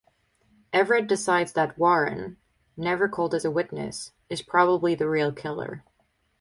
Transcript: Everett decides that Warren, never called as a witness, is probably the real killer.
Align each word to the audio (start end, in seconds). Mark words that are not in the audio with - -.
Everett 0.73 1.05
decides 1.05 1.53
that 1.53 1.77
Warren, 1.77 2.37
never 2.75 3.07
called 3.07 3.35
as 3.35 3.45
a 3.45 3.51
witness, 3.51 4.13
is 4.31 4.41
probably 4.41 4.95
the 4.95 5.07
real 5.07 5.31
killer. 5.31 5.83